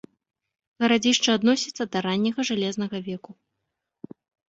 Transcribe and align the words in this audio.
Гарадзішча 0.83 1.29
адносіцца 1.41 1.83
да 1.91 1.97
ранняга 2.07 2.41
жалезнага 2.53 2.97
веку. 3.13 3.31